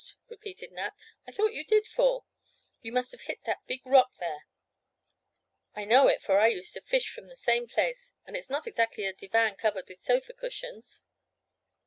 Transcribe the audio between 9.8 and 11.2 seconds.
with sofa cushions."